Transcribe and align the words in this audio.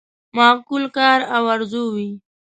معقول 0.35 0.83
کار 0.97 1.19
او 1.35 1.43
آرزو 1.53 1.83
وي. 1.95 2.09